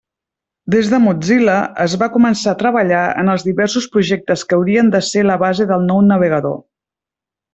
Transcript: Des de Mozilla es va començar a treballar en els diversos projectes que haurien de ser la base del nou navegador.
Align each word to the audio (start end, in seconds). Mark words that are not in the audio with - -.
Des 0.75 0.87
de 0.93 0.99
Mozilla 1.01 1.57
es 1.83 1.95
va 2.03 2.07
començar 2.15 2.53
a 2.55 2.59
treballar 2.63 3.03
en 3.23 3.29
els 3.35 3.45
diversos 3.49 3.87
projectes 3.97 4.45
que 4.53 4.59
haurien 4.59 4.91
de 4.97 5.03
ser 5.09 5.25
la 5.31 5.39
base 5.47 5.71
del 5.75 5.85
nou 5.93 6.05
navegador. 6.09 6.57